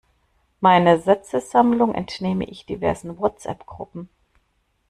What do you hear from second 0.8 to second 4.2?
Sätzesammlung entnehme ich diversen Whatsappgruppen.